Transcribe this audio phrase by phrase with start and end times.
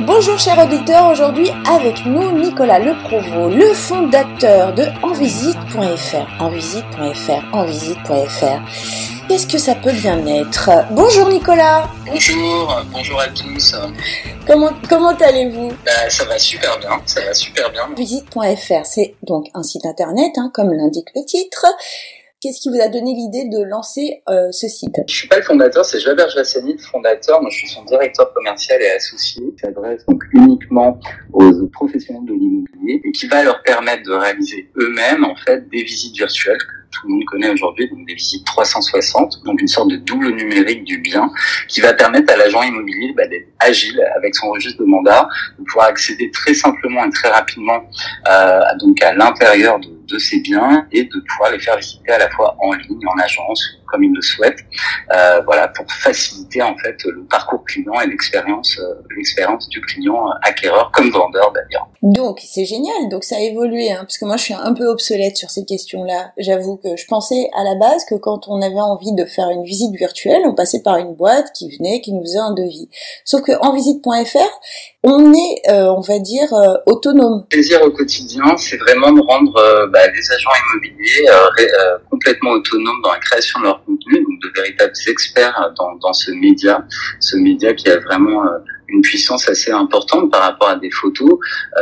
[0.00, 6.42] Bonjour chers auditeurs, aujourd'hui avec nous Nicolas Leprovost, le fondateur de envisite.fr.
[6.42, 9.28] Envisite.fr, envisite.fr.
[9.28, 10.70] Qu'est-ce que ça peut bien être?
[10.92, 13.74] Bonjour Nicolas Bonjour, bonjour à tous.
[14.46, 15.68] Comment, comment allez-vous?
[15.84, 17.82] Bah, Ça va super bien, ça va super bien.
[17.96, 21.66] Visite.fr, c'est donc un site internet, hein, comme l'indique le titre.
[22.42, 24.96] Qu'est-ce qui vous a donné l'idée de lancer euh, ce site?
[25.06, 27.40] Je suis pas le fondateur, c'est Jaber Jassani, le fondateur.
[27.40, 29.44] Moi, je suis son directeur commercial et associé.
[29.52, 30.98] qui s'adresse donc uniquement
[31.32, 35.84] aux professionnels de l'immobilier et qui va leur permettre de réaliser eux-mêmes en fait des
[35.84, 36.58] visites virtuelles
[36.92, 40.84] tout le monde connaît aujourd'hui, donc des visites 360, donc une sorte de double numérique
[40.84, 41.30] du bien,
[41.68, 45.26] qui va permettre à l'agent immobilier bah, d'être agile avec son registre de mandat,
[45.58, 47.82] de pouvoir accéder très simplement et très rapidement
[48.30, 52.18] euh, donc à l'intérieur de, de ses biens et de pouvoir les faire visiter à
[52.18, 54.56] la fois en ligne, en agence comme il le souhaite,
[55.14, 60.28] euh, voilà, pour faciliter en fait le parcours client et l'expérience, euh, l'expérience du client
[60.28, 61.88] euh, acquéreur comme vendeur d'ailleurs.
[62.00, 64.86] Donc c'est génial, donc ça a évolué, hein, parce que moi je suis un peu
[64.86, 66.32] obsolète sur ces questions-là.
[66.38, 69.62] J'avoue que je pensais à la base que quand on avait envie de faire une
[69.62, 72.88] visite virtuelle, on passait par une boîte qui venait, qui nous faisait un devis.
[73.24, 74.38] Sauf que en visite.fr,
[75.04, 77.40] on est, euh, on va dire, euh, autonome.
[77.42, 81.26] Le plaisir au quotidien, c'est vraiment de rendre euh, bah, les agents immobiliers
[82.10, 86.30] complètement autonomes dans la création de leur contenu, donc de véritables experts dans, dans ce
[86.32, 86.84] média,
[87.20, 88.42] ce média qui a vraiment
[88.88, 91.30] une puissance assez importante par rapport à des photos,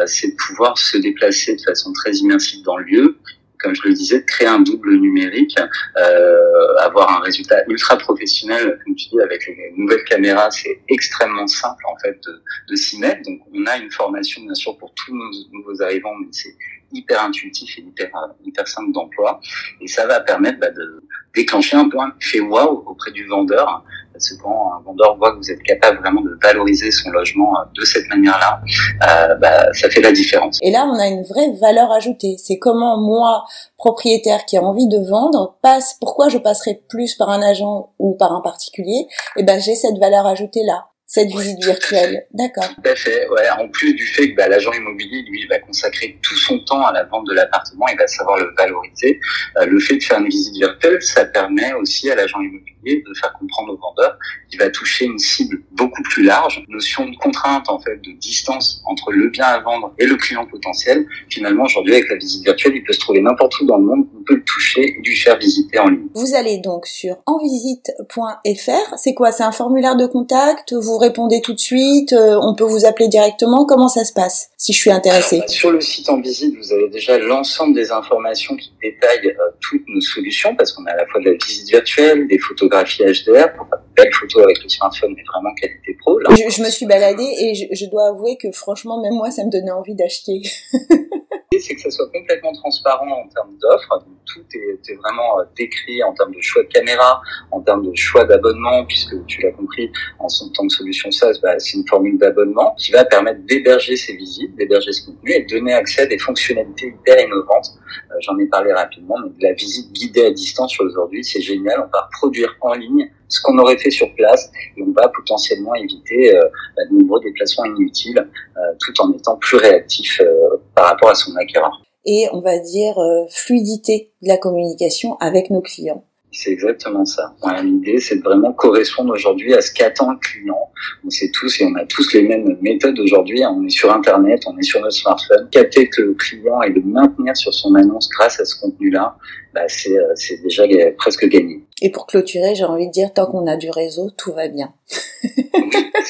[0.07, 3.19] c'est de pouvoir se déplacer de façon très immersive dans le lieu,
[3.63, 5.57] comme je le disais, de créer un double numérique,
[5.97, 11.47] euh, avoir un résultat ultra professionnel, comme tu dis, avec les nouvelles caméras, c'est extrêmement
[11.47, 13.23] simple en fait de, de s'y mettre.
[13.23, 16.55] Donc on a une formation bien sûr pour tous nos nouveaux arrivants, mais c'est
[16.93, 18.11] hyper intuitif et hyper
[18.45, 19.41] hyper simple d'emploi,
[19.81, 21.03] et ça va permettre bah, de
[21.35, 23.85] déclencher un un effet wow auprès du vendeur
[24.21, 27.59] parce que quand un vendeur voit que vous êtes capable vraiment de valoriser son logement
[27.59, 28.61] euh, de cette manière-là,
[29.09, 30.59] euh, bah, ça fait la différence.
[30.63, 32.37] Et là, on a une vraie valeur ajoutée.
[32.39, 33.45] C'est comment moi,
[33.79, 35.97] propriétaire qui a envie de vendre, passe.
[36.01, 39.07] Pourquoi je passerai plus par un agent ou par un particulier
[39.37, 42.25] Et eh ben, j'ai cette valeur ajoutée là cette visite virtuelle.
[42.33, 42.69] D'accord.
[42.69, 43.29] Tout à fait.
[43.31, 43.51] Ouais.
[43.59, 46.93] En plus du fait que bah, l'agent immobilier, lui, va consacrer tout son temps à
[46.93, 49.19] la vente de l'appartement, il va savoir le valoriser.
[49.57, 53.15] Euh, le fait de faire une visite virtuelle, ça permet aussi à l'agent immobilier de
[53.19, 54.17] faire comprendre au vendeur
[54.49, 56.65] qu'il va toucher une cible beaucoup plus large.
[56.69, 60.47] Notion de contrainte, en fait, de distance entre le bien à vendre et le client
[60.47, 61.07] potentiel.
[61.29, 64.07] Finalement, aujourd'hui, avec la visite virtuelle, il peut se trouver n'importe où dans le monde,
[64.19, 66.09] on peut le toucher et lui faire visiter en ligne.
[66.15, 68.97] Vous allez donc sur envisite.fr.
[68.97, 69.33] C'est quoi?
[69.33, 70.73] C'est un formulaire de contact?
[70.73, 72.13] Vous répondez tout de suite?
[72.13, 73.65] Euh, On peut vous appeler directement?
[73.67, 76.89] Comment ça se passe si je suis intéressé Sur le site en visite, vous avez
[76.89, 81.07] déjà l'ensemble des informations qui détaillent euh, toutes nos solutions parce qu'on a à la
[81.07, 82.39] fois de la visite virtuelle, des
[82.71, 86.19] photographies HDR pour faire de belles photos avec le smartphone, mais vraiment qualité pro.
[86.21, 89.51] je, me suis baladée et je, je dois avouer que franchement, même moi, ça me
[89.51, 90.43] donnait envie d'acheter.
[91.59, 94.05] c'est que ça soit complètement transparent en termes d'offres.
[94.25, 98.25] Tout est, vraiment euh, décrit en termes de choix de caméra, en termes de choix
[98.25, 99.91] d'abonnement, puisque tu l'as compris,
[100.21, 104.15] en tant que solution SaaS, bah, c'est une formule d'abonnement qui va permettre d'héberger ces
[104.15, 107.71] visites, d'héberger ce contenu et de donner accès à des fonctionnalités hyper innovantes.
[108.13, 111.81] Euh, j'en ai parlé rapidement, mais la visite guidée à distance aujourd'hui, c'est génial.
[111.81, 115.75] On va produire en ligne ce qu'on aurait fait sur place et on va potentiellement
[115.75, 116.43] éviter euh,
[116.77, 121.15] bah, de nombreux déplacements inutiles euh, tout en étant plus réactif euh, par rapport à
[121.15, 121.81] son acquéreur.
[122.05, 122.97] Et on va dire
[123.31, 126.05] fluidité de la communication avec nos clients.
[126.33, 127.35] C'est exactement ça.
[127.63, 130.71] L'idée, c'est de vraiment correspondre aujourd'hui à ce qu'attend le client.
[131.05, 133.43] On sait tous et on a tous les mêmes méthodes aujourd'hui.
[133.45, 135.49] On est sur Internet, on est sur notre smartphone.
[135.51, 139.17] Capter que le client et le maintenir sur son annonce grâce à ce contenu-là,
[139.55, 140.15] bah, c'est, euh,
[140.45, 140.65] déjà
[140.97, 141.65] presque gagné.
[141.83, 144.73] Et pour clôturer, j'ai envie de dire, tant qu'on a du réseau, tout va bien.
[144.87, 145.51] c'est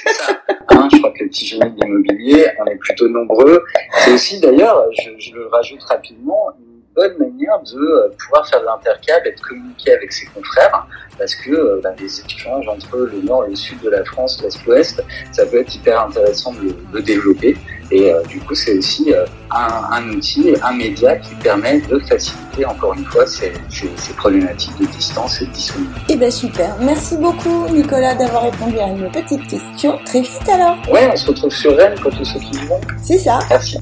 [0.09, 0.39] ça.
[0.69, 3.63] Hein, je crois que le petit génie de l'immobilier, on est plutôt nombreux.
[4.05, 6.49] C'est aussi, d'ailleurs, je, je le rajoute rapidement,
[7.01, 10.87] bonne manière de euh, pouvoir faire de l'intercable et de communiquer avec ses confrères
[11.19, 14.41] parce que euh, bah, les échanges entre le nord et le sud de la France,
[14.43, 15.03] l'est-ouest,
[15.33, 17.57] ça peut être hyper intéressant de le développer.
[17.91, 19.13] Et euh, du coup, c'est aussi
[19.51, 24.13] un, un, outil, un média qui permet de faciliter encore une fois ces, ces, ces
[24.13, 26.05] problématiques de distance et de disponibilité.
[26.11, 29.99] Eh ben super, merci beaucoup Nicolas d'avoir répondu à une petite question.
[30.05, 30.77] Très vite alors.
[30.93, 32.81] Ouais, on se retrouve sur Rennes quand tout ce qui vont.
[33.03, 33.41] C'est ça.
[33.51, 33.79] Merci.